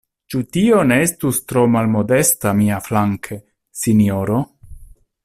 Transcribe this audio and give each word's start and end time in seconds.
Ĉu 0.33 0.39
tio 0.55 0.79
ne 0.91 0.95
estus 1.07 1.41
tro 1.51 1.65
malmodesta 1.75 2.57
miaflanke, 2.63 3.41
sinjoro? 3.83 4.41